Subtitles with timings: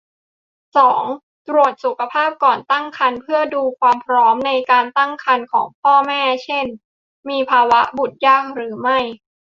[0.77, 1.03] สอง
[1.47, 6.65] ตรวจสุขภาพก่อนตั้งครรภ์เพื่อดูความพร้อมในการตั้งครรภ์ของพ่อแม่ เช่น
[7.29, 8.99] มีภาวะมีบุตรยากหรือไม่